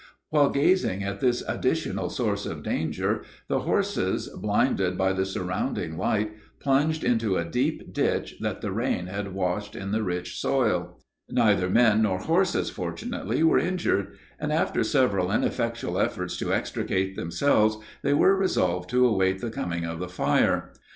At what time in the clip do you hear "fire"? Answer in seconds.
20.09-20.73